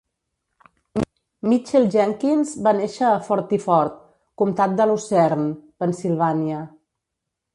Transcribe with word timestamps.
Mitchell 1.49 1.83
Jenkins 1.95 2.53
va 2.67 2.73
néixer 2.79 3.05
a 3.09 3.21
Forty 3.27 3.59
Fort, 3.67 3.99
comtat 4.43 4.75
de 4.81 4.89
Lucerne, 4.93 5.47
Pennsylvania. 5.85 6.63